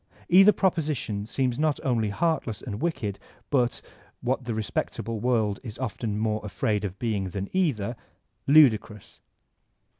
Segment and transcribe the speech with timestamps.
[0.29, 3.19] Either proposition seems not only heartless and wicked
[3.51, 3.83] but,—
[4.21, 7.95] what the respectable world is often more afraid of being than either,—
[8.49, 9.19] ^ludi* crous.